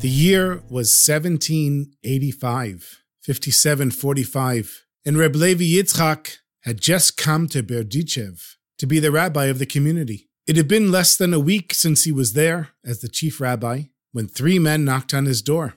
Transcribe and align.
The 0.00 0.08
year 0.08 0.62
was 0.70 0.88
1785, 1.06 3.02
5745, 3.20 4.86
and 5.04 5.18
Reb 5.18 5.36
Levi 5.36 5.64
Yitzchak 5.64 6.38
had 6.62 6.80
just 6.80 7.18
come 7.18 7.46
to 7.48 7.62
Berdichev 7.62 8.56
to 8.78 8.86
be 8.86 8.98
the 8.98 9.10
rabbi 9.10 9.44
of 9.46 9.58
the 9.58 9.66
community. 9.66 10.30
It 10.46 10.56
had 10.56 10.66
been 10.66 10.90
less 10.90 11.18
than 11.18 11.34
a 11.34 11.38
week 11.38 11.74
since 11.74 12.04
he 12.04 12.12
was 12.12 12.32
there 12.32 12.70
as 12.82 13.02
the 13.02 13.10
chief 13.10 13.42
rabbi 13.42 13.82
when 14.12 14.26
three 14.26 14.58
men 14.58 14.86
knocked 14.86 15.12
on 15.12 15.26
his 15.26 15.42
door, 15.42 15.74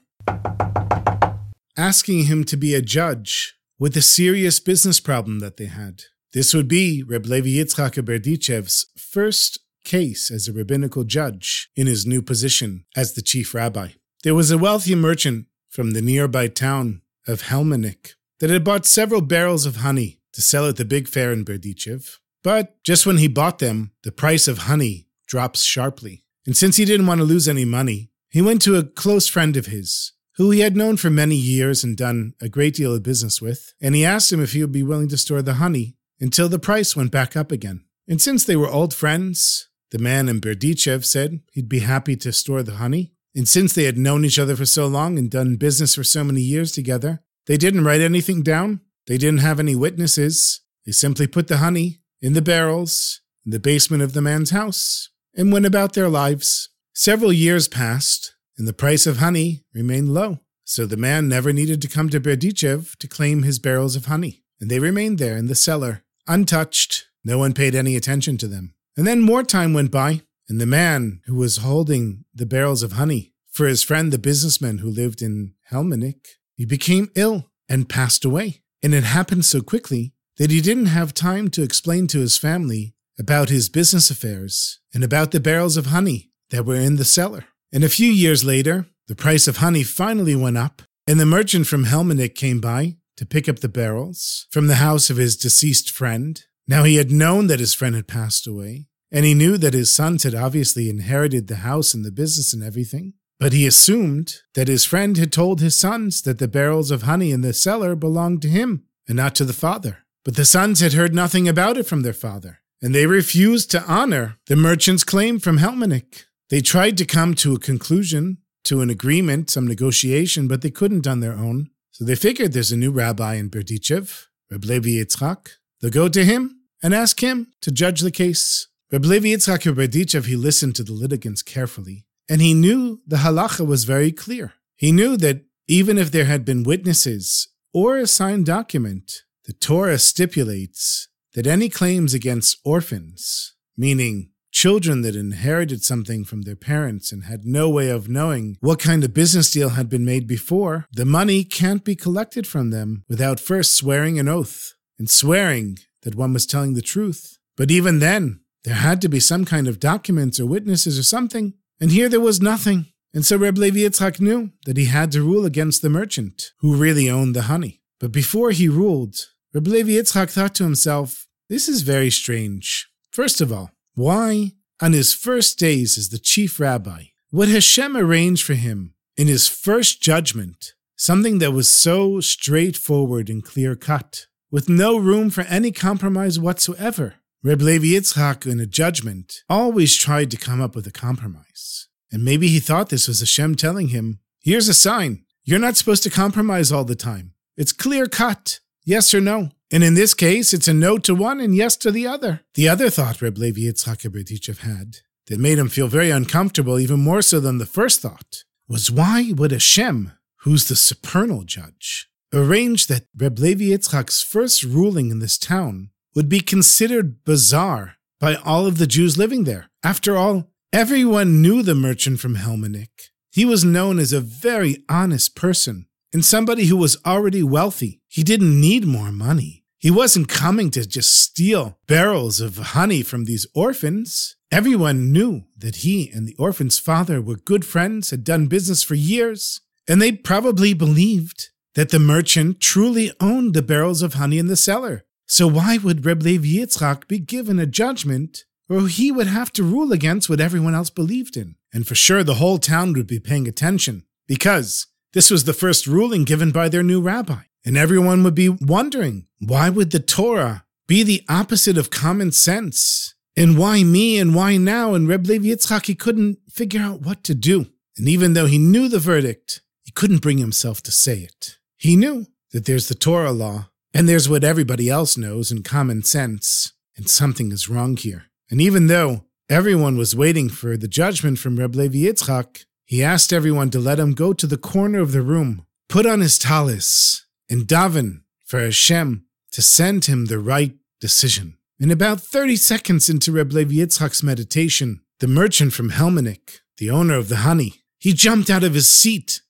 asking 1.75 2.23
him 2.23 2.45
to 2.45 2.55
be 2.55 2.73
a 2.73 2.81
judge 2.81 3.55
with 3.77 3.97
a 3.97 4.01
serious 4.01 4.61
business 4.61 5.01
problem 5.01 5.39
that 5.39 5.57
they 5.57 5.65
had. 5.65 6.03
This 6.31 6.53
would 6.53 6.69
be 6.69 7.03
Reb 7.03 7.25
Levi 7.25 7.61
Yitzchak 7.61 7.97
of 7.97 8.05
Berdichev's 8.05 8.85
first 8.97 9.59
case 9.83 10.31
as 10.31 10.47
a 10.47 10.53
rabbinical 10.53 11.03
judge 11.03 11.69
in 11.75 11.87
his 11.87 12.05
new 12.05 12.21
position 12.21 12.85
as 12.95 13.15
the 13.15 13.21
chief 13.21 13.53
rabbi. 13.53 13.89
There 14.23 14.33
was 14.33 14.51
a 14.51 14.57
wealthy 14.57 14.95
merchant 14.95 15.47
from 15.69 15.91
the 15.91 16.01
nearby 16.01 16.47
town 16.47 17.01
of 17.27 17.43
Helmanik 17.43 18.13
that 18.39 18.49
had 18.49 18.63
bought 18.63 18.85
several 18.85 19.19
barrels 19.19 19.65
of 19.65 19.77
honey 19.77 20.21
to 20.31 20.41
sell 20.41 20.65
at 20.65 20.77
the 20.77 20.85
big 20.85 21.09
fair 21.09 21.33
in 21.33 21.43
Berdichev. 21.43 22.19
But 22.41 22.81
just 22.83 23.05
when 23.05 23.17
he 23.17 23.27
bought 23.27 23.59
them, 23.59 23.91
the 24.03 24.13
price 24.13 24.47
of 24.47 24.59
honey 24.59 25.07
drops 25.27 25.63
sharply. 25.63 26.23
And 26.45 26.55
since 26.55 26.77
he 26.77 26.85
didn't 26.85 27.05
want 27.05 27.19
to 27.19 27.25
lose 27.25 27.49
any 27.49 27.65
money, 27.65 28.11
he 28.29 28.41
went 28.41 28.61
to 28.61 28.77
a 28.77 28.83
close 28.83 29.27
friend 29.27 29.57
of 29.57 29.65
his, 29.65 30.13
who 30.37 30.51
he 30.51 30.61
had 30.61 30.77
known 30.77 30.95
for 30.95 31.09
many 31.09 31.35
years 31.35 31.83
and 31.83 31.97
done 31.97 32.33
a 32.41 32.47
great 32.47 32.75
deal 32.75 32.95
of 32.95 33.03
business 33.03 33.41
with, 33.41 33.73
and 33.81 33.93
he 33.93 34.05
asked 34.05 34.31
him 34.31 34.41
if 34.41 34.53
he 34.53 34.61
would 34.61 34.71
be 34.71 34.83
willing 34.83 35.09
to 35.09 35.17
store 35.17 35.41
the 35.41 35.55
honey 35.55 35.97
until 36.21 36.47
the 36.47 36.59
price 36.59 36.95
went 36.95 37.11
back 37.11 37.35
up 37.35 37.51
again. 37.51 37.83
And 38.07 38.21
since 38.21 38.45
they 38.45 38.55
were 38.55 38.69
old 38.69 38.93
friends, 38.93 39.67
the 39.91 39.99
man 39.99 40.29
in 40.29 40.39
Berdichev 40.39 41.03
said 41.03 41.41
he'd 41.51 41.67
be 41.67 41.79
happy 41.79 42.15
to 42.15 42.31
store 42.31 42.63
the 42.63 42.75
honey. 42.75 43.13
And 43.35 43.47
since 43.47 43.73
they 43.73 43.83
had 43.85 43.97
known 43.97 44.25
each 44.25 44.39
other 44.39 44.55
for 44.55 44.65
so 44.65 44.85
long 44.87 45.17
and 45.17 45.29
done 45.29 45.55
business 45.55 45.95
for 45.95 46.03
so 46.03 46.23
many 46.23 46.41
years 46.41 46.71
together, 46.71 47.23
they 47.47 47.57
didn't 47.57 47.83
write 47.83 48.01
anything 48.01 48.43
down. 48.43 48.81
They 49.07 49.17
didn't 49.17 49.39
have 49.39 49.59
any 49.59 49.75
witnesses. 49.75 50.61
They 50.85 50.91
simply 50.91 51.27
put 51.27 51.47
the 51.47 51.57
honey 51.57 52.01
in 52.21 52.33
the 52.33 52.41
barrels 52.41 53.21
in 53.45 53.51
the 53.51 53.59
basement 53.59 54.03
of 54.03 54.13
the 54.13 54.21
man's 54.21 54.51
house 54.51 55.09
and 55.35 55.51
went 55.51 55.65
about 55.65 55.93
their 55.93 56.09
lives. 56.09 56.69
Several 56.93 57.33
years 57.33 57.67
passed, 57.67 58.35
and 58.57 58.67
the 58.67 58.73
price 58.73 59.07
of 59.07 59.17
honey 59.17 59.63
remained 59.73 60.13
low. 60.13 60.39
So 60.63 60.85
the 60.85 60.97
man 60.97 61.27
never 61.27 61.51
needed 61.51 61.81
to 61.81 61.87
come 61.87 62.09
to 62.09 62.19
Berdichev 62.19 62.95
to 62.97 63.07
claim 63.07 63.43
his 63.43 63.59
barrels 63.59 63.95
of 63.95 64.05
honey, 64.05 64.43
and 64.61 64.69
they 64.69 64.79
remained 64.79 65.17
there 65.17 65.35
in 65.35 65.47
the 65.47 65.55
cellar, 65.55 66.03
untouched. 66.27 67.07
No 67.25 67.37
one 67.37 67.53
paid 67.53 67.75
any 67.75 67.95
attention 67.95 68.37
to 68.37 68.47
them. 68.47 68.75
And 68.95 69.07
then 69.07 69.21
more 69.21 69.43
time 69.43 69.73
went 69.73 69.91
by, 69.91 70.21
and 70.53 70.61
the 70.61 70.67
man 70.67 71.19
who 71.25 71.33
was 71.33 71.57
holding 71.57 72.25
the 72.31 72.45
barrels 72.45 72.83
of 72.83 72.91
honey 72.91 73.33
for 73.51 73.65
his 73.65 73.81
friend, 73.81 74.13
the 74.13 74.19
businessman 74.19 74.77
who 74.77 74.87
lived 74.87 75.19
in 75.19 75.55
Helmanik, 75.71 76.27
he 76.53 76.63
became 76.63 77.09
ill 77.15 77.49
and 77.67 77.89
passed 77.89 78.23
away. 78.23 78.61
And 78.83 78.93
it 78.93 79.03
happened 79.03 79.45
so 79.45 79.61
quickly 79.61 80.13
that 80.37 80.51
he 80.51 80.61
didn't 80.61 80.93
have 80.97 81.11
time 81.11 81.49
to 81.49 81.63
explain 81.63 82.05
to 82.05 82.19
his 82.19 82.37
family 82.37 82.93
about 83.17 83.49
his 83.49 83.67
business 83.67 84.11
affairs 84.11 84.79
and 84.93 85.03
about 85.03 85.31
the 85.31 85.39
barrels 85.39 85.75
of 85.75 85.87
honey 85.87 86.29
that 86.51 86.67
were 86.67 86.75
in 86.75 86.97
the 86.97 87.03
cellar. 87.03 87.45
And 87.71 87.83
a 87.83 87.89
few 87.89 88.11
years 88.11 88.43
later, 88.43 88.85
the 89.07 89.15
price 89.15 89.47
of 89.47 89.57
honey 89.57 89.81
finally 89.81 90.35
went 90.35 90.59
up, 90.59 90.83
and 91.07 91.19
the 91.19 91.25
merchant 91.25 91.65
from 91.65 91.85
Helmanik 91.85 92.35
came 92.35 92.61
by 92.61 92.97
to 93.17 93.25
pick 93.25 93.49
up 93.49 93.61
the 93.61 93.69
barrels 93.69 94.45
from 94.51 94.67
the 94.67 94.75
house 94.75 95.09
of 95.09 95.17
his 95.17 95.35
deceased 95.35 95.89
friend. 95.89 96.43
Now 96.67 96.83
he 96.83 96.97
had 96.97 97.11
known 97.11 97.47
that 97.47 97.59
his 97.59 97.73
friend 97.73 97.95
had 97.95 98.07
passed 98.07 98.45
away, 98.45 98.89
and 99.13 99.25
he 99.25 99.35
knew 99.35 99.57
that 99.57 99.75
his 99.75 99.93
sons 99.93 100.23
had 100.23 100.33
obviously 100.33 100.89
inherited 100.89 101.47
the 101.47 101.57
house 101.57 101.93
and 101.93 102.03
the 102.03 102.11
business 102.11 102.51
and 102.51 102.63
everything. 102.63 103.13
But 103.39 103.53
he 103.53 103.67
assumed 103.67 104.41
that 104.55 104.67
his 104.67 104.85
friend 104.85 105.17
had 105.17 105.31
told 105.31 105.61
his 105.61 105.77
sons 105.77 106.23
that 106.23 106.39
the 106.39 106.47
barrels 106.47 106.91
of 106.91 107.03
honey 107.03 107.31
in 107.31 107.41
the 107.41 107.53
cellar 107.53 107.95
belonged 107.95 108.41
to 108.41 108.49
him 108.49 108.85
and 109.07 109.15
not 109.15 109.35
to 109.35 109.45
the 109.45 109.53
father. 109.53 109.99
But 110.25 110.35
the 110.35 110.45
sons 110.45 110.79
had 110.79 110.93
heard 110.93 111.13
nothing 111.13 111.47
about 111.47 111.77
it 111.77 111.83
from 111.83 112.01
their 112.01 112.13
father, 112.13 112.59
and 112.81 112.95
they 112.95 113.05
refused 113.05 113.69
to 113.71 113.83
honor 113.83 114.37
the 114.47 114.55
merchant's 114.55 115.03
claim 115.03 115.39
from 115.39 115.57
Helmanik. 115.59 116.25
They 116.49 116.61
tried 116.61 116.97
to 116.97 117.05
come 117.05 117.33
to 117.35 117.53
a 117.53 117.59
conclusion, 117.59 118.37
to 118.63 118.81
an 118.81 118.89
agreement, 118.89 119.49
some 119.49 119.67
negotiation, 119.67 120.47
but 120.47 120.61
they 120.61 120.71
couldn't 120.71 121.05
on 121.05 121.19
their 121.19 121.33
own. 121.33 121.69
So 121.91 122.05
they 122.05 122.15
figured 122.15 122.53
there's 122.53 122.71
a 122.71 122.77
new 122.77 122.91
rabbi 122.91 123.35
in 123.35 123.49
Berdichev, 123.49 124.27
Reb 124.49 124.63
Levi 124.63 125.03
Yitzchak. 125.03 125.57
They'll 125.81 125.91
go 125.91 126.07
to 126.07 126.23
him 126.23 126.61
and 126.81 126.93
ask 126.93 127.21
him 127.21 127.51
to 127.61 127.71
judge 127.71 128.01
the 128.01 128.11
case. 128.11 128.67
Reb 128.93 129.05
Levi 129.05 129.29
Yitzchak 129.29 130.25
he 130.25 130.35
listened 130.35 130.75
to 130.75 130.83
the 130.83 130.93
litigants 130.93 131.41
carefully, 131.41 132.05
and 132.29 132.43
he 132.43 132.53
knew 132.53 133.01
the 133.07 133.15
halacha 133.25 133.65
was 133.65 133.85
very 133.85 134.11
clear. 134.11 134.53
He 134.75 134.91
knew 134.91 135.17
that 135.17 135.45
even 135.67 135.97
if 135.97 136.11
there 136.11 136.25
had 136.25 136.45
been 136.45 136.61
witnesses 136.61 137.47
or 137.73 137.97
a 137.97 138.05
signed 138.05 138.45
document, 138.45 139.23
the 139.45 139.53
Torah 139.53 139.97
stipulates 139.97 141.07
that 141.33 141.47
any 141.47 141.69
claims 141.69 142.13
against 142.13 142.59
orphans, 142.63 143.55
meaning 143.75 144.29
children 144.51 145.01
that 145.01 145.15
inherited 145.15 145.83
something 145.83 146.23
from 146.23 146.43
their 146.43 146.55
parents 146.55 147.11
and 147.11 147.23
had 147.23 147.45
no 147.45 147.71
way 147.71 147.89
of 147.89 148.07
knowing 148.07 148.57
what 148.59 148.77
kind 148.77 149.03
of 149.03 149.11
business 149.11 149.49
deal 149.49 149.69
had 149.69 149.89
been 149.89 150.05
made 150.05 150.27
before, 150.27 150.85
the 150.91 151.03
money 151.03 151.43
can't 151.43 151.83
be 151.83 151.95
collected 151.95 152.45
from 152.45 152.69
them 152.69 153.03
without 153.09 153.39
first 153.39 153.75
swearing 153.75 154.19
an 154.19 154.27
oath 154.27 154.75
and 154.99 155.09
swearing 155.09 155.79
that 156.03 156.13
one 156.13 156.31
was 156.31 156.45
telling 156.45 156.75
the 156.75 156.81
truth. 156.83 157.39
But 157.57 157.71
even 157.71 157.97
then, 157.97 158.41
there 158.63 158.75
had 158.75 159.01
to 159.01 159.09
be 159.09 159.19
some 159.19 159.45
kind 159.45 159.67
of 159.67 159.79
documents 159.79 160.39
or 160.39 160.45
witnesses 160.45 160.97
or 160.97 161.03
something, 161.03 161.53
and 161.79 161.91
here 161.91 162.09
there 162.09 162.21
was 162.21 162.41
nothing. 162.41 162.87
And 163.13 163.25
so 163.25 163.37
Reb 163.37 163.57
Levi 163.57 163.79
Yitzchak 163.79 164.19
knew 164.19 164.51
that 164.65 164.77
he 164.77 164.85
had 164.85 165.11
to 165.11 165.21
rule 165.21 165.45
against 165.45 165.81
the 165.81 165.89
merchant 165.89 166.51
who 166.59 166.75
really 166.75 167.09
owned 167.09 167.35
the 167.35 167.43
honey. 167.43 167.81
But 167.99 168.11
before 168.11 168.51
he 168.51 168.67
ruled, 168.67 169.15
Reb 169.53 169.67
Levi 169.67 169.91
Yitzchak 169.91 170.31
thought 170.31 170.55
to 170.55 170.63
himself, 170.63 171.27
this 171.49 171.67
is 171.67 171.81
very 171.81 172.09
strange. 172.09 172.89
First 173.11 173.41
of 173.41 173.51
all, 173.51 173.71
why, 173.93 174.53
on 174.81 174.93
his 174.93 175.13
first 175.13 175.59
days 175.59 175.97
as 175.97 176.09
the 176.09 176.17
chief 176.17 176.59
rabbi, 176.59 177.03
would 177.31 177.49
Hashem 177.49 177.95
arrange 177.95 178.43
for 178.43 178.55
him 178.55 178.95
in 179.17 179.27
his 179.27 179.47
first 179.47 180.01
judgment 180.01 180.73
something 180.95 181.39
that 181.39 181.51
was 181.51 181.71
so 181.71 182.19
straightforward 182.19 183.29
and 183.29 183.43
clear 183.43 183.75
cut, 183.75 184.27
with 184.49 184.69
no 184.69 184.97
room 184.97 185.29
for 185.29 185.41
any 185.41 185.71
compromise 185.71 186.39
whatsoever? 186.39 187.15
Reb 187.45 187.61
Levi 187.61 187.87
Yitzchak, 187.87 188.49
in 188.49 188.61
a 188.61 188.65
judgment, 188.65 189.43
always 189.49 189.97
tried 189.97 190.31
to 190.31 190.37
come 190.37 190.61
up 190.61 190.77
with 190.77 190.87
a 190.87 190.91
compromise. 190.91 191.89
And 192.09 192.23
maybe 192.23 192.47
he 192.47 192.61
thought 192.61 192.87
this 192.87 193.09
was 193.09 193.19
Hashem 193.19 193.55
telling 193.55 193.89
him, 193.89 194.19
here's 194.39 194.69
a 194.69 194.73
sign. 194.73 195.25
You're 195.43 195.59
not 195.59 195.75
supposed 195.75 196.03
to 196.03 196.09
compromise 196.09 196.71
all 196.71 196.85
the 196.85 196.95
time. 196.95 197.33
It's 197.57 197.73
clear 197.73 198.05
cut. 198.05 198.61
Yes 198.85 199.13
or 199.13 199.19
no? 199.19 199.49
And 199.69 199.83
in 199.83 199.93
this 199.93 200.13
case, 200.13 200.53
it's 200.53 200.69
a 200.69 200.73
no 200.73 200.97
to 200.99 201.13
one 201.13 201.41
and 201.41 201.53
yes 201.53 201.75
to 201.77 201.91
the 201.91 202.07
other. 202.07 202.39
The 202.53 202.69
other 202.69 202.89
thought 202.89 203.21
Reb 203.21 203.37
Levi 203.37 203.59
Yitzchak 203.59 204.09
Berdichev 204.09 204.59
had 204.59 204.99
that 205.27 205.37
made 205.37 205.59
him 205.59 205.67
feel 205.67 205.89
very 205.89 206.11
uncomfortable, 206.11 206.79
even 206.79 207.01
more 207.01 207.21
so 207.21 207.41
than 207.41 207.57
the 207.57 207.65
first 207.65 207.99
thought, 207.99 208.45
was 208.69 208.89
why 208.89 209.33
would 209.35 209.51
Hashem, 209.51 210.13
who's 210.43 210.69
the 210.69 210.77
supernal 210.77 211.43
judge, 211.43 212.07
arrange 212.33 212.87
that 212.87 213.07
Reb 213.17 213.37
Levi 213.37 213.65
Yitzchak's 213.65 214.21
first 214.21 214.63
ruling 214.63 215.11
in 215.11 215.19
this 215.19 215.37
town 215.37 215.89
would 216.15 216.29
be 216.29 216.39
considered 216.39 217.23
bizarre 217.23 217.95
by 218.19 218.35
all 218.35 218.65
of 218.65 218.77
the 218.77 218.87
Jews 218.87 219.17
living 219.17 219.43
there? 219.43 219.69
After 219.83 220.15
all, 220.15 220.51
everyone 220.71 221.41
knew 221.41 221.63
the 221.63 221.75
merchant 221.75 222.19
from 222.19 222.35
Helmanik. 222.35 223.11
He 223.31 223.45
was 223.45 223.65
known 223.65 223.99
as 223.99 224.13
a 224.13 224.21
very 224.21 224.83
honest 224.87 225.35
person 225.35 225.87
and 226.13 226.23
somebody 226.23 226.65
who 226.65 226.77
was 226.77 226.97
already 227.05 227.41
wealthy. 227.41 228.01
He 228.07 228.23
didn't 228.23 228.61
need 228.61 228.85
more 228.85 229.11
money. 229.11 229.63
He 229.79 229.91
wasn't 229.91 230.29
coming 230.29 230.69
to 230.71 230.87
just 230.87 231.19
steal 231.19 231.77
barrels 231.87 232.39
of 232.39 232.57
honey 232.57 233.01
from 233.01 233.25
these 233.25 233.47
orphans. 233.53 234.37
Everyone 234.51 235.11
knew 235.11 235.43
that 235.57 235.77
he 235.77 236.09
and 236.09 236.25
the 236.27 236.35
orphan's 236.37 236.79
father 236.79 237.21
were 237.21 237.35
good 237.35 237.65
friends, 237.65 238.11
had 238.11 238.23
done 238.23 238.47
business 238.47 238.83
for 238.83 238.95
years, 238.95 239.59
and 239.87 240.01
they 240.01 240.11
probably 240.11 240.73
believed 240.73 241.49
that 241.75 241.89
the 241.89 241.99
merchant 241.99 242.61
truly 242.61 243.11
owned 243.19 243.53
the 243.53 243.61
barrels 243.61 244.01
of 244.01 244.13
honey 244.13 244.37
in 244.37 244.47
the 244.47 244.55
cellar. 244.55 245.03
So 245.25 245.47
why 245.47 245.77
would 245.77 246.05
Reb 246.05 246.21
Levi 246.21 246.59
Yitzchak 246.59 247.07
be 247.07 247.19
given 247.19 247.59
a 247.59 247.65
judgment 247.65 248.43
or 248.69 248.87
he 248.87 249.11
would 249.11 249.27
have 249.27 249.51
to 249.53 249.63
rule 249.63 249.91
against 249.91 250.29
what 250.29 250.39
everyone 250.39 250.75
else 250.75 250.89
believed 250.89 251.37
in. 251.37 251.55
And 251.73 251.87
for 251.87 251.95
sure, 251.95 252.23
the 252.23 252.35
whole 252.35 252.57
town 252.57 252.93
would 252.93 253.07
be 253.07 253.19
paying 253.19 253.47
attention 253.47 254.03
because 254.27 254.87
this 255.13 255.29
was 255.29 255.43
the 255.43 255.53
first 255.53 255.85
ruling 255.85 256.23
given 256.23 256.51
by 256.51 256.69
their 256.69 256.83
new 256.83 257.01
rabbi. 257.01 257.43
And 257.65 257.77
everyone 257.77 258.23
would 258.23 258.35
be 258.35 258.49
wondering 258.49 259.27
why 259.39 259.69
would 259.69 259.91
the 259.91 259.99
Torah 259.99 260.65
be 260.87 261.03
the 261.03 261.23
opposite 261.29 261.77
of 261.77 261.89
common 261.89 262.31
sense? 262.31 263.15
And 263.35 263.57
why 263.57 263.83
me 263.83 264.19
and 264.19 264.35
why 264.35 264.57
now? 264.57 264.93
And 264.93 265.07
Reb 265.07 265.25
Levi 265.25 265.47
Yitzchak, 265.47 265.87
he 265.87 265.95
couldn't 265.95 266.39
figure 266.49 266.81
out 266.81 267.01
what 267.01 267.23
to 267.23 267.33
do. 267.33 267.67
And 267.97 268.07
even 268.07 268.33
though 268.33 268.45
he 268.45 268.57
knew 268.57 268.89
the 268.89 268.99
verdict, 268.99 269.61
he 269.83 269.91
couldn't 269.91 270.21
bring 270.21 270.37
himself 270.37 270.81
to 270.83 270.91
say 270.91 271.19
it. 271.19 271.57
He 271.77 271.95
knew 271.95 272.27
that 272.51 272.65
there's 272.65 272.89
the 272.89 272.95
Torah 272.95 273.31
law, 273.31 273.69
and 273.93 274.09
there's 274.09 274.29
what 274.29 274.43
everybody 274.43 274.89
else 274.89 275.17
knows 275.17 275.51
in 275.51 275.63
common 275.63 276.03
sense, 276.03 276.73
and 276.95 277.09
something 277.09 277.51
is 277.51 277.69
wrong 277.69 277.95
here. 277.95 278.25
And 278.49 278.59
even 278.59 278.87
though 278.87 279.25
everyone 279.49 279.97
was 279.97 280.15
waiting 280.15 280.49
for 280.49 280.77
the 280.77 280.87
judgment 280.87 281.39
from 281.39 281.57
Reb 281.57 281.75
Levi 281.75 281.99
Yitzchak, 281.99 282.65
he 282.85 283.03
asked 283.03 283.31
everyone 283.31 283.69
to 283.71 283.79
let 283.79 283.99
him 283.99 284.13
go 284.13 284.33
to 284.33 284.47
the 284.47 284.57
corner 284.57 284.99
of 284.99 285.11
the 285.11 285.21
room, 285.21 285.65
put 285.89 286.05
on 286.05 286.21
his 286.21 286.37
talis, 286.37 287.25
and 287.49 287.67
daven 287.67 288.21
for 288.45 288.59
Hashem 288.59 289.25
to 289.51 289.61
send 289.61 290.05
him 290.05 290.25
the 290.25 290.39
right 290.39 290.75
decision. 290.99 291.57
And 291.79 291.91
about 291.91 292.21
30 292.21 292.55
seconds 292.55 293.09
into 293.09 293.31
Reb 293.31 293.51
Levi 293.51 293.75
Yitzchak's 293.75 294.23
meditation, 294.23 295.01
the 295.19 295.27
merchant 295.27 295.73
from 295.73 295.91
Helmonick, 295.91 296.59
the 296.77 296.89
owner 296.89 297.15
of 297.15 297.29
the 297.29 297.37
honey, 297.37 297.83
he 297.99 298.13
jumped 298.13 298.49
out 298.49 298.63
of 298.63 298.73
his 298.73 298.89
seat 298.89 299.41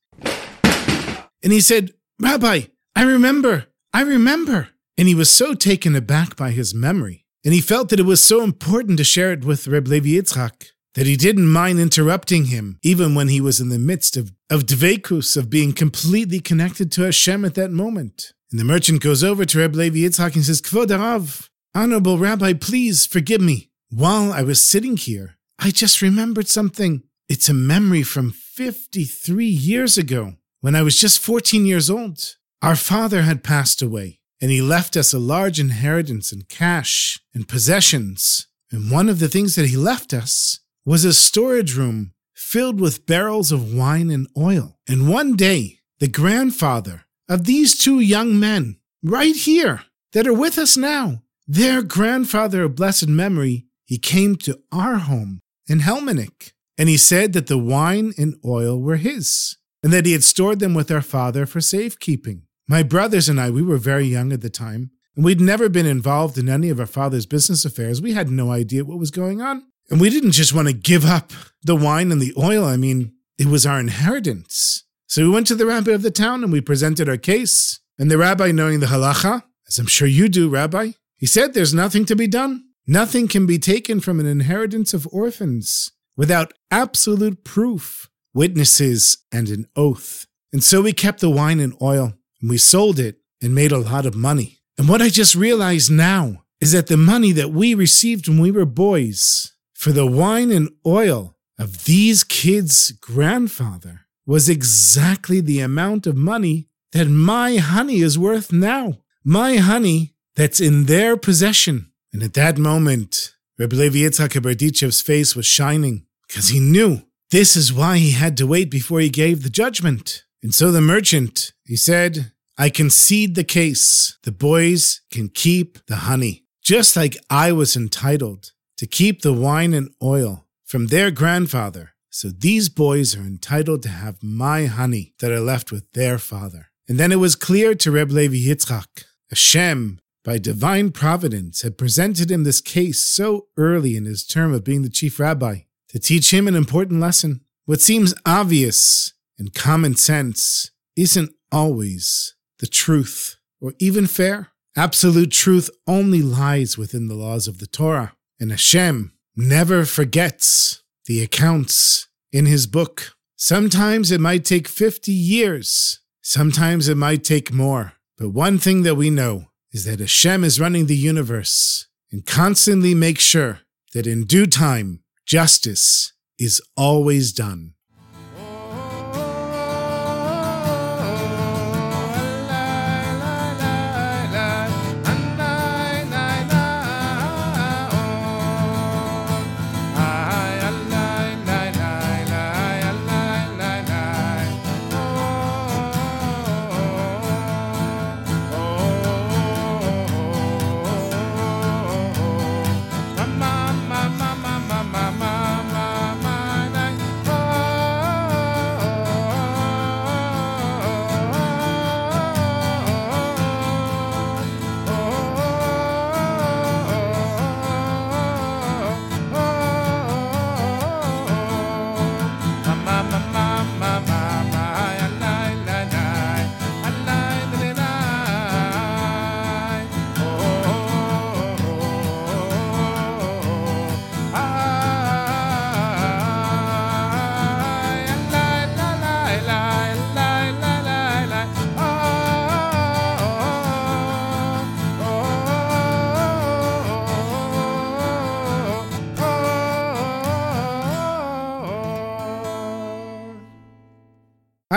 and 1.44 1.51
he 1.51 1.60
said, 1.60 1.92
Rabbi, 2.19 2.62
I 2.95 3.04
remember, 3.04 3.66
I 3.94 4.01
remember. 4.01 4.69
And 4.98 5.07
he 5.07 5.16
was 5.16 5.30
so 5.30 5.54
taken 5.54 5.95
aback 5.95 6.36
by 6.36 6.51
his 6.51 6.74
memory, 6.74 7.25
and 7.44 7.54
he 7.54 7.62
felt 7.62 7.90
that 7.90 8.00
it 8.00 8.06
was 8.06 8.24
so 8.24 8.44
important 8.44 8.98
to 8.98 9.04
share 9.04 9.31
it 9.31 9.44
with 9.44 9.68
Reb 9.68 9.88
Levi 9.88 10.10
Yitzchak 10.10 10.69
that 10.94 11.07
he 11.07 11.16
didn't 11.16 11.48
mind 11.48 11.80
interrupting 11.80 12.45
him, 12.45 12.78
even 12.84 13.16
when 13.16 13.28
he 13.28 13.42
was 13.42 13.60
in 13.60 13.69
the 13.69 13.80
midst 13.80 14.16
of, 14.16 14.31
of 14.51 14.66
dvekus, 14.66 15.36
of 15.36 15.50
being 15.50 15.74
completely 15.74 16.40
connected 16.40 16.92
to 16.92 17.04
Hashem 17.04 17.44
at 17.44 17.56
that 17.56 17.72
moment. 17.72 18.34
And 18.51 18.60
the 18.60 18.63
merchant 18.63 19.01
goes 19.01 19.24
over 19.24 19.45
to 19.45 19.60
Reb 19.60 19.75
Levi 19.75 19.98
Yitzchak 19.98 20.36
and 20.36 20.45
says, 20.45 20.62
Kvod 20.62 20.88
HaRav, 20.88 21.50
Honorable 21.74 22.19
Rabbi, 22.19 22.54
please 22.54 23.07
forgive 23.07 23.42
me. 23.42 23.72
While 23.90 24.31
I 24.31 24.44
was 24.44 24.63
sitting 24.63 24.98
here, 24.98 25.38
I 25.57 25.72
just 25.72 26.04
remembered 26.04 26.48
something. 26.48 27.04
It's 27.28 27.50
a 27.50 27.54
memory 27.54 28.04
from 28.04 28.31
53 28.31 29.45
years 29.45 29.98
ago, 29.98 30.34
when 30.62 30.75
I 30.75 30.84
was 30.84 31.00
just 31.00 31.19
14 31.19 31.66
years 31.66 31.90
old. 31.90 32.36
Our 32.63 32.77
father 32.77 33.24
had 33.24 33.44
passed 33.44 33.81
away, 33.81 34.21
and 34.39 34.50
he 34.50 34.62
left 34.62 34.95
us 34.95 35.13
a 35.13 35.19
large 35.19 35.60
inheritance 35.60 36.31
in 36.31 36.44
cash 36.44 37.19
and 37.33 37.45
possessions. 37.45 38.48
And 38.71 38.89
one 38.89 39.10
of 39.10 39.19
the 39.19 39.27
things 39.27 39.56
that 39.56 39.68
he 39.68 39.75
left 39.75 40.13
us 40.13 40.62
was 40.86 41.04
a 41.04 41.12
storage 41.12 41.75
room 41.75 42.13
filled 42.33 42.80
with 42.80 43.06
barrels 43.06 43.51
of 43.51 43.74
wine 43.74 44.10
and 44.10 44.30
oil. 44.38 44.77
And 44.88 45.10
one 45.10 45.36
day, 45.36 45.80
the 46.00 46.07
grandfather 46.07 47.04
of 47.27 47.44
these 47.44 47.77
two 47.77 48.00
young 48.00 48.39
men, 48.39 48.77
right 49.04 49.36
here, 49.36 49.81
that 50.13 50.25
are 50.25 50.33
with 50.33 50.57
us 50.57 50.77
now, 50.77 51.21
their 51.45 51.81
grandfather 51.81 52.63
of 52.63 52.75
blessed 52.75 53.09
memory, 53.09 53.66
he 53.83 53.98
came 53.98 54.38
to 54.38 54.62
our 54.71 55.00
home 55.00 55.42
in 55.68 55.81
Helmonick, 55.81 56.54
and 56.77 56.88
he 56.88 56.95
said 56.95 57.33
that 57.33 57.48
the 57.48 57.57
wine 57.57 58.13
and 58.18 58.36
oil 58.45 58.80
were 58.81 58.95
his, 58.95 59.57
and 59.83 59.92
that 59.92 60.06
he 60.06 60.13
had 60.13 60.24
stored 60.24 60.59
them 60.59 60.74
with 60.74 60.89
our 60.89 61.01
father 61.01 61.45
for 61.45 61.59
safekeeping. 61.59 62.44
My 62.68 62.83
brothers 62.83 63.27
and 63.30 63.39
I, 63.39 63.50
we 63.50 63.62
were 63.62 63.77
very 63.77 64.06
young 64.06 64.31
at 64.31 64.42
the 64.42 64.50
time, 64.50 64.92
and 65.15 65.25
we'd 65.25 65.42
never 65.42 65.69
been 65.69 65.86
involved 65.86 66.38
in 66.38 66.50
any 66.50 66.69
of 66.69 66.80
our 66.80 66.86
father's 66.86 67.25
business 67.25 67.65
affairs. 67.65 68.01
We 68.01 68.13
had 68.13 68.30
no 68.30 68.51
idea 68.51 68.86
what 68.86 69.00
was 69.00 69.12
going 69.12 69.42
on. 69.42 69.63
And 69.89 70.00
we 70.00 70.10
didn't 70.10 70.31
just 70.31 70.54
want 70.54 70.68
to 70.69 70.74
give 70.74 71.06
up 71.06 71.31
the 71.62 71.75
wine 71.75 72.12
and 72.12 72.21
the 72.21 72.33
oil. 72.38 72.63
I 72.63 72.77
mean, 72.77 73.13
it 73.38 73.48
was 73.48 73.65
our 73.65 73.80
inheritance. 73.80 74.83
So 75.07 75.24
we 75.24 75.30
went 75.30 75.48
to 75.48 75.56
the 75.56 75.65
rabbi 75.65 75.92
of 75.92 76.01
the 76.01 76.12
town 76.12 76.44
and 76.44 76.51
we 76.51 76.62
presented 76.62 77.10
our 77.10 77.18
case. 77.18 77.80
And 78.00 78.10
the 78.10 78.18
rabbi, 78.18 78.51
knowing 78.51 78.80
the 78.80 78.88
halacha, 78.88 79.44
as 79.68 79.77
I'm 79.77 79.88
sure 79.88 80.07
you 80.07 80.30
do, 80.30 80.50
Rabbi, 80.50 80.92
he 81.16 81.25
said 81.25 81.54
there's 81.54 81.74
nothing 81.74 82.06
to 82.06 82.16
be 82.16 82.27
done. 82.27 82.63
Nothing 82.88 83.27
can 83.27 83.45
be 83.45 83.59
taken 83.59 84.00
from 84.00 84.19
an 84.19 84.25
inheritance 84.25 84.94
of 84.94 85.07
orphans 85.12 85.92
without 86.18 86.54
absolute 86.71 87.44
proof, 87.44 88.09
witnesses, 88.33 89.18
and 89.31 89.50
an 89.50 89.68
oath. 89.75 90.25
And 90.51 90.63
so 90.63 90.81
we 90.81 90.94
kept 90.94 91.21
the 91.21 91.30
wine 91.30 91.59
and 91.59 91.75
oil 91.81 92.13
we 92.50 92.57
sold 92.57 93.00
it 93.00 93.18
and 93.42 93.56
made 93.56 93.72
a 93.72 93.78
lot 93.78 94.06
of 94.06 94.16
money. 94.16 94.60
And 94.78 94.90
what 94.90 95.01
I 95.01 95.10
just 95.10 95.36
realized 95.36 95.92
now 95.92 96.44
is 96.60 96.72
that 96.72 96.88
the 96.88 96.98
money 96.98 97.31
that 97.34 97.51
we 97.51 97.74
received 97.74 98.28
when 98.28 98.40
we 98.40 98.51
were 98.51 98.66
boys 98.66 99.54
for 99.74 99.92
the 99.92 100.07
wine 100.07 100.51
and 100.51 100.69
oil 100.86 101.36
of 101.60 101.86
these 101.86 102.24
kids' 102.24 102.92
grandfather 102.92 104.01
was 104.25 104.50
exactly 104.50 105.42
the 105.42 105.60
amount 105.60 106.07
of 106.07 106.16
money 106.16 106.68
that 106.94 107.07
my 107.07 107.57
honey 107.57 108.00
is 108.00 108.18
worth 108.18 108.51
now. 108.51 109.00
My 109.24 109.57
honey 109.57 110.13
that's 110.36 110.62
in 110.62 110.86
their 110.86 111.18
possession. 111.18 111.92
And 112.12 112.24
at 112.24 112.34
that 112.34 112.57
moment, 112.57 113.34
Rabbi 113.60 113.75
Levi 113.75 114.00
Yitzchak 114.00 114.42
Berdichev's 114.42 115.01
face 115.01 115.36
was 115.36 115.45
shining 115.45 116.06
because 116.28 116.50
he 116.50 116.60
knew 116.60 117.01
this 117.31 117.56
is 117.56 117.74
why 117.74 117.98
he 117.98 118.12
had 118.12 118.38
to 118.38 118.48
wait 118.48 118.69
before 118.69 119.00
he 119.00 119.10
gave 119.10 119.44
the 119.44 119.50
judgment. 119.50 120.24
And 120.42 120.54
so 120.54 120.72
the 120.72 120.81
merchant, 120.81 121.54
he 121.66 121.75
said, 121.75 122.32
I 122.58 122.70
concede 122.70 123.36
the 123.36 123.44
case. 123.44 124.18
The 124.24 124.32
boys 124.32 125.02
can 125.12 125.30
keep 125.30 125.84
the 125.88 125.98
honey, 126.08 126.46
just 126.62 126.96
like 126.96 127.18
I 127.30 127.52
was 127.52 127.76
entitled 127.76 128.52
to 128.78 128.86
keep 128.86 129.22
the 129.22 129.34
wine 129.34 129.74
and 129.74 129.90
oil 130.02 130.46
from 130.64 130.88
their 130.88 131.10
grandfather. 131.10 131.94
So 132.10 132.30
these 132.30 132.70
boys 132.70 133.16
are 133.16 133.22
entitled 133.22 133.82
to 133.84 133.90
have 133.90 134.22
my 134.22 134.66
honey 134.66 135.14
that 135.20 135.32
are 135.32 135.40
left 135.40 135.72
with 135.72 135.92
their 135.94 136.20
father. 136.20 136.68
And 136.88 137.00
then 137.00 137.12
it 137.12 137.20
was 137.20 137.36
clear 137.36 137.74
to 137.76 137.92
Reb 137.92 138.12
Levi 138.12 138.36
Yitzchak, 138.36 139.06
Hashem, 139.30 140.00
by 140.24 140.38
divine 140.38 140.92
providence, 140.92 141.64
had 141.64 141.78
presented 141.78 142.30
him 142.30 142.44
this 142.44 142.62
case 142.62 143.04
so 143.04 143.48
early 143.58 143.98
in 143.98 144.06
his 144.06 144.26
term 144.26 144.54
of 144.54 144.64
being 144.64 144.84
the 144.84 144.90
chief 144.90 145.20
rabbi 145.20 145.62
to 145.90 146.00
teach 146.00 146.32
him 146.32 146.48
an 146.48 146.56
important 146.56 147.00
lesson. 147.00 147.42
What 147.66 147.82
seems 147.82 148.14
obvious 148.26 149.14
and 149.40 149.54
common 149.54 149.96
sense 149.96 150.72
isn't 150.96 151.32
always 151.52 152.36
the 152.63 152.68
truth 152.68 153.36
or 153.60 153.74
even 153.77 154.07
fair. 154.07 154.54
Absolute 154.77 155.31
truth 155.31 155.69
only 155.86 156.21
lies 156.21 156.77
within 156.77 157.10
the 157.10 157.13
laws 157.13 157.45
of 157.45 157.57
the 157.57 157.68
Torah, 157.68 158.13
and 158.39 158.51
Hashem 158.51 159.12
never 159.36 159.83
forgets 159.83 160.81
the 161.06 161.21
accounts 161.21 162.07
in 162.31 162.45
his 162.45 162.65
book. 162.65 163.15
Sometimes 163.36 164.11
it 164.11 164.21
might 164.21 164.45
take 164.45 164.69
50 164.69 165.11
years, 165.11 165.99
sometimes 166.21 166.88
it 166.88 166.95
might 166.95 167.26
take 167.26 167.52
more. 167.52 167.95
But 168.18 168.30
one 168.30 168.57
thing 168.59 168.83
that 168.83 168.95
we 168.95 169.09
know 169.09 169.47
is 169.73 169.83
that 169.83 169.99
Hashem 169.99 170.45
is 170.45 170.57
running 170.57 170.85
the 170.85 170.95
universe 170.95 171.88
and 172.14 172.26
constantly 172.26 172.95
makes 172.95 173.26
sure 173.26 173.59
that 173.94 174.07
in 174.07 174.23
due 174.23 174.47
time, 174.47 175.04
justice 175.26 176.14
is 176.40 176.61
always 176.78 177.33
done. 177.33 177.73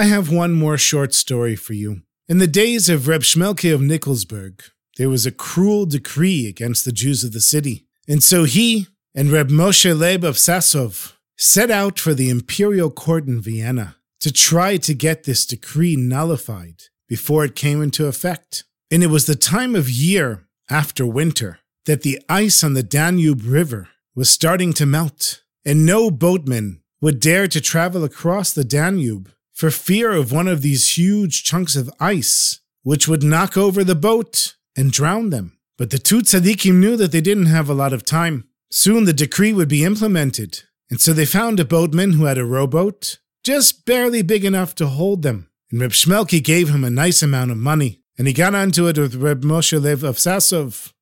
Have 0.06 0.30
one 0.30 0.52
more 0.52 0.78
short 0.78 1.12
story 1.14 1.56
for 1.56 1.72
you. 1.72 2.02
In 2.28 2.38
the 2.38 2.46
days 2.46 2.88
of 2.88 3.08
Reb 3.08 3.22
Shmelkie 3.22 3.74
of 3.74 3.80
Nickelsburg, 3.80 4.60
there 4.96 5.10
was 5.10 5.26
a 5.26 5.32
cruel 5.32 5.84
decree 5.84 6.48
against 6.48 6.84
the 6.84 6.92
Jews 6.92 7.24
of 7.24 7.32
the 7.32 7.40
city. 7.40 7.86
And 8.08 8.22
so 8.22 8.44
he 8.44 8.86
and 9.16 9.32
Reb 9.32 9.50
Moshe 9.50 9.98
Leib 9.98 10.22
of 10.22 10.36
Sasov 10.36 11.14
set 11.36 11.72
out 11.72 11.98
for 11.98 12.14
the 12.14 12.30
imperial 12.30 12.88
court 12.88 13.26
in 13.26 13.40
Vienna 13.40 13.96
to 14.20 14.32
try 14.32 14.76
to 14.76 14.94
get 14.94 15.24
this 15.24 15.44
decree 15.44 15.96
nullified 15.96 16.84
before 17.08 17.44
it 17.44 17.56
came 17.56 17.82
into 17.82 18.06
effect. 18.06 18.64
And 18.90 19.02
it 19.02 19.08
was 19.08 19.26
the 19.26 19.34
time 19.34 19.74
of 19.74 19.90
year 19.90 20.46
after 20.70 21.04
winter 21.04 21.58
that 21.84 22.02
the 22.02 22.22
ice 22.28 22.62
on 22.62 22.74
the 22.74 22.84
Danube 22.84 23.42
River 23.44 23.88
was 24.14 24.30
starting 24.30 24.72
to 24.74 24.86
melt, 24.86 25.42
and 25.64 25.84
no 25.84 26.12
boatman 26.12 26.80
would 27.00 27.18
dare 27.18 27.48
to 27.48 27.60
travel 27.60 28.04
across 28.04 28.52
the 28.52 28.64
Danube 28.64 29.30
for 29.56 29.70
fear 29.70 30.12
of 30.12 30.30
one 30.30 30.46
of 30.46 30.60
these 30.60 30.98
huge 30.98 31.42
chunks 31.42 31.76
of 31.76 31.90
ice, 31.98 32.60
which 32.82 33.08
would 33.08 33.22
knock 33.22 33.56
over 33.56 33.82
the 33.82 33.94
boat 33.94 34.54
and 34.76 34.92
drown 34.92 35.30
them. 35.30 35.58
But 35.78 35.90
the 35.90 35.98
two 35.98 36.18
tzaddikim 36.18 36.74
knew 36.74 36.94
that 36.98 37.10
they 37.10 37.22
didn't 37.22 37.46
have 37.46 37.70
a 37.70 37.74
lot 37.74 37.94
of 37.94 38.04
time. 38.04 38.48
Soon 38.70 39.04
the 39.04 39.14
decree 39.14 39.54
would 39.54 39.68
be 39.68 39.82
implemented, 39.82 40.64
and 40.90 41.00
so 41.00 41.14
they 41.14 41.24
found 41.24 41.58
a 41.58 41.64
boatman 41.64 42.12
who 42.12 42.26
had 42.26 42.36
a 42.36 42.44
rowboat, 42.44 43.18
just 43.42 43.86
barely 43.86 44.20
big 44.20 44.44
enough 44.44 44.74
to 44.74 44.88
hold 44.88 45.22
them. 45.22 45.48
And 45.70 45.80
Reb 45.80 45.92
Shmelkie 45.92 46.44
gave 46.44 46.68
him 46.68 46.84
a 46.84 46.90
nice 46.90 47.22
amount 47.22 47.50
of 47.50 47.56
money, 47.56 48.02
and 48.18 48.26
he 48.26 48.34
got 48.34 48.54
onto 48.54 48.86
it 48.88 48.98
with 48.98 49.14
Reb 49.14 49.42
Moshe 49.42 49.80
Leib 49.82 50.04
of 50.04 50.16
Sasov. 50.16 50.92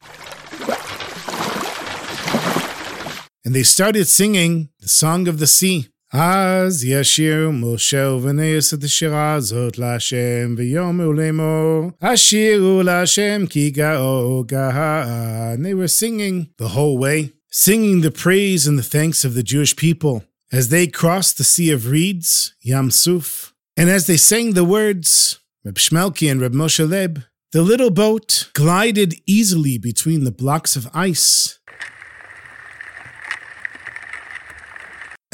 And 3.44 3.52
they 3.52 3.64
started 3.64 4.06
singing 4.06 4.68
the 4.78 4.88
Song 4.88 5.26
of 5.26 5.38
the 5.38 5.48
Sea. 5.48 5.88
אז 6.16 6.84
ישיר 6.84 7.50
משה 7.50 8.10
ובני 8.10 8.58
את 8.74 8.84
השירה 8.84 9.34
הזאת 9.34 9.78
להשם, 9.78 10.54
ויאמרו 10.56 11.12
לאמור, 11.12 11.90
השירו 12.02 12.82
להשם 12.82 13.44
כי 13.50 13.70
גאו 13.70 14.44
And 14.48 15.64
they 15.64 15.74
were 15.74 15.88
singing 15.88 16.46
the 16.58 16.68
whole 16.68 16.98
way, 16.98 17.32
singing 17.50 18.02
the 18.02 18.12
praise 18.12 18.68
and 18.68 18.78
the 18.78 18.90
thanks 18.96 19.24
of 19.24 19.34
the 19.34 19.42
Jewish 19.42 19.74
people 19.74 20.22
as 20.52 20.68
they 20.68 20.86
crossed 20.86 21.36
the 21.36 21.50
Sea 21.52 21.72
of 21.72 21.90
Reeds, 21.90 22.54
Yam 22.62 22.92
Suf. 22.92 23.52
And 23.76 23.90
as 23.90 24.06
they 24.06 24.16
sang 24.16 24.52
the 24.52 24.70
words, 24.76 25.40
Reb 25.64 25.78
Shmelkie 25.84 26.30
and 26.30 26.40
Reb 26.40 26.54
Moshe 26.54 26.88
Leib, 26.88 27.24
the 27.50 27.62
little 27.62 27.90
boat 27.90 28.50
glided 28.52 29.14
easily 29.26 29.78
between 29.78 30.22
the 30.22 30.36
blocks 30.42 30.76
of 30.76 30.88
ice 30.94 31.58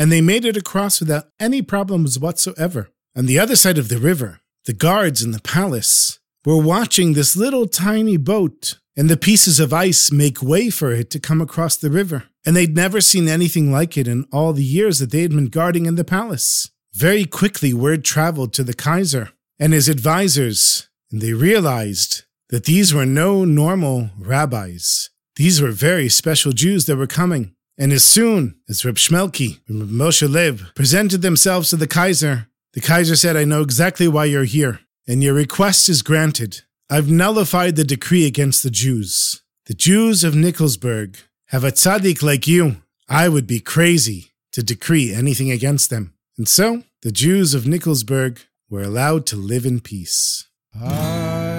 and 0.00 0.10
they 0.10 0.22
made 0.22 0.46
it 0.46 0.56
across 0.56 0.98
without 0.98 1.24
any 1.38 1.60
problems 1.60 2.18
whatsoever. 2.18 2.88
On 3.14 3.26
the 3.26 3.38
other 3.38 3.54
side 3.54 3.76
of 3.76 3.90
the 3.90 3.98
river, 3.98 4.40
the 4.64 4.72
guards 4.72 5.22
in 5.22 5.32
the 5.32 5.42
palace 5.42 6.18
were 6.42 6.56
watching 6.56 7.12
this 7.12 7.36
little 7.36 7.68
tiny 7.68 8.16
boat 8.16 8.78
and 8.96 9.10
the 9.10 9.18
pieces 9.18 9.60
of 9.60 9.74
ice 9.74 10.10
make 10.10 10.42
way 10.42 10.70
for 10.70 10.90
it 10.90 11.10
to 11.10 11.20
come 11.20 11.42
across 11.42 11.76
the 11.76 11.90
river. 11.90 12.24
And 12.46 12.56
they'd 12.56 12.74
never 12.74 13.02
seen 13.02 13.28
anything 13.28 13.70
like 13.70 13.98
it 13.98 14.08
in 14.08 14.24
all 14.32 14.54
the 14.54 14.64
years 14.64 15.00
that 15.00 15.10
they 15.10 15.20
had 15.20 15.32
been 15.32 15.48
guarding 15.48 15.84
in 15.84 15.96
the 15.96 16.04
palace. 16.04 16.70
Very 16.94 17.26
quickly, 17.26 17.74
word 17.74 18.02
traveled 18.02 18.54
to 18.54 18.64
the 18.64 18.72
Kaiser 18.72 19.32
and 19.58 19.74
his 19.74 19.86
advisors, 19.86 20.88
and 21.12 21.20
they 21.20 21.34
realized 21.34 22.24
that 22.48 22.64
these 22.64 22.94
were 22.94 23.04
no 23.04 23.44
normal 23.44 24.08
rabbis. 24.18 25.10
These 25.36 25.60
were 25.60 25.72
very 25.72 26.08
special 26.08 26.52
Jews 26.52 26.86
that 26.86 26.96
were 26.96 27.06
coming. 27.06 27.54
And 27.80 27.94
as 27.94 28.04
soon 28.04 28.56
as 28.68 28.84
Reb 28.84 28.96
Shmelkie 28.96 29.60
and 29.66 29.80
Reb 29.80 29.88
Moshe 29.88 30.30
Leib 30.30 30.60
presented 30.74 31.22
themselves 31.22 31.70
to 31.70 31.76
the 31.76 31.86
Kaiser, 31.86 32.48
the 32.74 32.80
Kaiser 32.80 33.16
said, 33.16 33.38
I 33.38 33.44
know 33.44 33.62
exactly 33.62 34.06
why 34.06 34.26
you're 34.26 34.44
here, 34.44 34.80
and 35.08 35.22
your 35.22 35.32
request 35.32 35.88
is 35.88 36.02
granted. 36.02 36.60
I've 36.90 37.10
nullified 37.10 37.76
the 37.76 37.84
decree 37.84 38.26
against 38.26 38.62
the 38.62 38.70
Jews. 38.70 39.40
The 39.64 39.72
Jews 39.72 40.24
of 40.24 40.34
Nickelsburg 40.34 41.16
have 41.46 41.64
a 41.64 41.72
tzaddik 41.72 42.22
like 42.22 42.46
you. 42.46 42.82
I 43.08 43.30
would 43.30 43.46
be 43.46 43.60
crazy 43.60 44.32
to 44.52 44.62
decree 44.62 45.14
anything 45.14 45.50
against 45.50 45.88
them. 45.88 46.12
And 46.36 46.46
so, 46.46 46.82
the 47.00 47.12
Jews 47.12 47.54
of 47.54 47.64
Nickelsburg 47.64 48.44
were 48.68 48.82
allowed 48.82 49.24
to 49.26 49.36
live 49.36 49.64
in 49.64 49.80
peace. 49.80 50.46
Ah. 50.78 51.49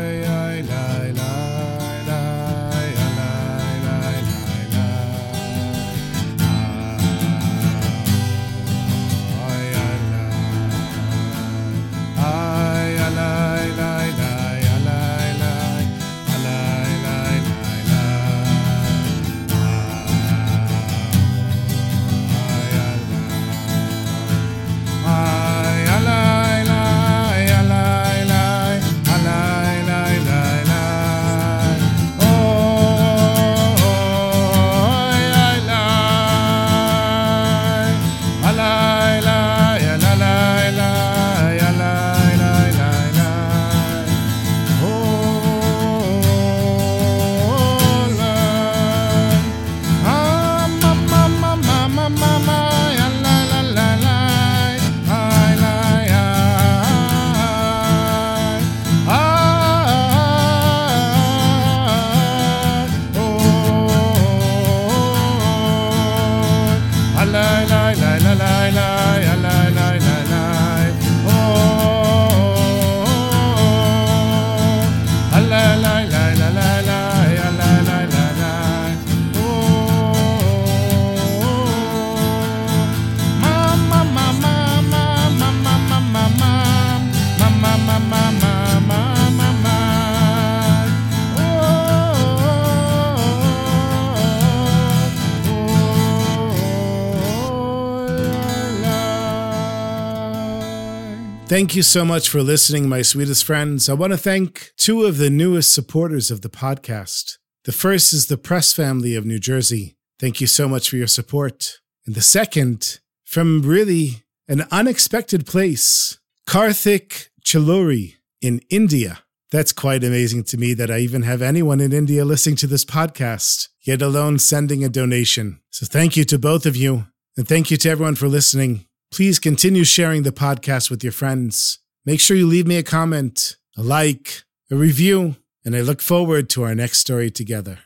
Thank 101.51 101.75
you 101.75 101.83
so 101.83 102.05
much 102.05 102.29
for 102.29 102.41
listening, 102.41 102.87
my 102.87 103.01
sweetest 103.01 103.43
friends. 103.43 103.89
I 103.89 103.93
want 103.93 104.13
to 104.13 104.17
thank 104.17 104.71
two 104.77 105.03
of 105.03 105.17
the 105.17 105.29
newest 105.29 105.73
supporters 105.73 106.31
of 106.31 106.43
the 106.43 106.49
podcast. 106.49 107.39
The 107.65 107.73
first 107.73 108.13
is 108.13 108.27
the 108.27 108.37
Press 108.37 108.71
family 108.71 109.17
of 109.17 109.25
New 109.25 109.37
Jersey. 109.37 109.97
Thank 110.17 110.39
you 110.39 110.47
so 110.47 110.69
much 110.69 110.89
for 110.89 110.95
your 110.95 111.07
support. 111.07 111.81
And 112.05 112.15
the 112.15 112.21
second, 112.21 113.01
from 113.25 113.63
really 113.63 114.23
an 114.47 114.63
unexpected 114.71 115.45
place, 115.45 116.17
Karthik 116.47 117.27
Chiluri 117.43 118.13
in 118.41 118.61
India. 118.69 119.19
That's 119.51 119.73
quite 119.73 120.05
amazing 120.05 120.45
to 120.45 120.57
me 120.57 120.73
that 120.75 120.89
I 120.89 120.99
even 120.99 121.23
have 121.23 121.41
anyone 121.41 121.81
in 121.81 121.91
India 121.91 122.23
listening 122.23 122.55
to 122.57 122.67
this 122.67 122.85
podcast, 122.85 123.67
yet 123.81 124.01
alone 124.01 124.39
sending 124.39 124.85
a 124.85 124.89
donation. 124.89 125.59
So 125.69 125.85
thank 125.85 126.15
you 126.15 126.23
to 126.23 126.39
both 126.39 126.65
of 126.65 126.77
you. 126.77 127.07
And 127.35 127.45
thank 127.45 127.71
you 127.71 127.75
to 127.75 127.89
everyone 127.89 128.15
for 128.15 128.29
listening. 128.29 128.85
Please 129.11 129.39
continue 129.39 129.83
sharing 129.83 130.23
the 130.23 130.31
podcast 130.31 130.89
with 130.89 131.03
your 131.03 131.11
friends. 131.11 131.79
Make 132.05 132.21
sure 132.21 132.37
you 132.37 132.47
leave 132.47 132.65
me 132.65 132.77
a 132.77 132.83
comment, 132.83 133.57
a 133.75 133.83
like, 133.83 134.43
a 134.71 134.75
review, 134.77 135.35
and 135.65 135.75
I 135.75 135.81
look 135.81 136.01
forward 136.01 136.49
to 136.51 136.63
our 136.63 136.73
next 136.73 136.99
story 136.99 137.29
together. 137.29 137.79